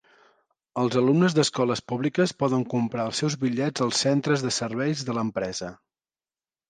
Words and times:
Els 0.83 0.95
alumnes 1.01 1.35
d'escoles 1.39 1.83
públiques 1.91 2.33
poden 2.43 2.65
comprar 2.73 3.07
els 3.11 3.21
seus 3.25 3.37
bitllets 3.45 3.87
als 3.87 4.01
centres 4.07 4.47
de 4.47 4.55
serveis 4.59 5.05
de 5.11 5.17
l'empresa. 5.19 5.71